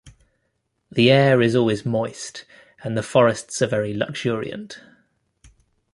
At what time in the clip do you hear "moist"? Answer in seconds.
1.85-2.43